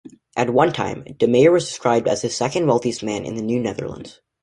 [0.35, 4.19] At one time, DeMayer was described as "the second-wealthiest man in the New Netherlands".